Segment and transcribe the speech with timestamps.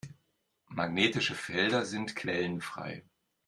[0.69, 3.03] Magnetische Felder sind quellenfrei.